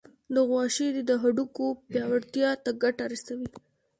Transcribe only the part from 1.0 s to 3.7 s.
د هډوکو پیاوړتیا ته ګټه رسوي.